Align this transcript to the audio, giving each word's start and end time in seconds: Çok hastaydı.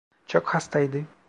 Çok 0.27 0.55
hastaydı. 0.55 1.05